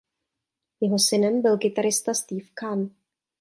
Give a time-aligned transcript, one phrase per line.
[0.81, 2.89] Jeho synem byl kytarista Steve Khan.